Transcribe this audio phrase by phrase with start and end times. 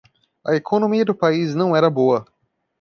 [0.43, 2.25] A economia do país não era boa.